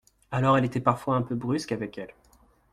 Alors 0.31 0.57
elle 0.57 0.65
était 0.65 0.79
parfois 0.79 1.15
un 1.15 1.21
peu 1.21 1.35
brusque 1.35 1.73
avec 1.73 1.95
elle 1.99 2.09